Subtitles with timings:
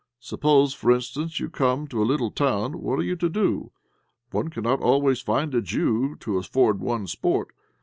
[0.19, 3.71] Suppose, for instance, you come to a little town; what are you to do?
[4.31, 7.49] One cannot always find a Jew to afford one sport.